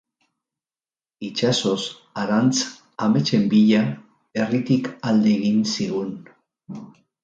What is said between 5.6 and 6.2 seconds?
zigun.